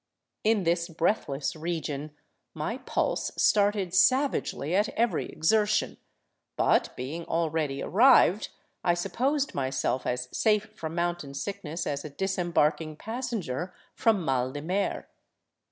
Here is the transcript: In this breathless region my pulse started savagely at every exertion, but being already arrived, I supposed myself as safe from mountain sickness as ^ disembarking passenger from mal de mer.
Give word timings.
In 0.43 0.63
this 0.63 0.87
breathless 0.89 1.55
region 1.55 2.15
my 2.55 2.79
pulse 2.79 3.29
started 3.37 3.93
savagely 3.93 4.73
at 4.73 4.89
every 4.97 5.27
exertion, 5.31 5.97
but 6.57 6.89
being 6.95 7.23
already 7.25 7.83
arrived, 7.83 8.49
I 8.83 8.95
supposed 8.95 9.53
myself 9.53 10.07
as 10.07 10.27
safe 10.35 10.71
from 10.75 10.95
mountain 10.95 11.35
sickness 11.35 11.85
as 11.85 12.01
^ 12.03 12.17
disembarking 12.17 12.95
passenger 12.95 13.75
from 13.93 14.25
mal 14.25 14.51
de 14.51 14.63
mer. 14.63 15.07